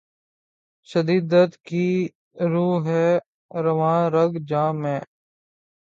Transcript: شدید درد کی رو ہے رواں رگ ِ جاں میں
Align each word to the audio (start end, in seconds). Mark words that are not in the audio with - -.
شدید 0.89 1.23
درد 1.31 1.53
کی 1.67 1.87
رو 2.51 2.69
ہے 2.85 3.07
رواں 3.51 4.01
رگ 4.15 4.31
ِ 4.37 4.47
جاں 4.49 4.71
میں 4.81 4.99